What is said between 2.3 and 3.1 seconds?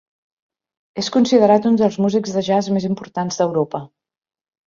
de jazz més